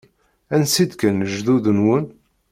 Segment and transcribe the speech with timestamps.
[0.53, 2.05] Ansi d-kkan lejdud-nwen?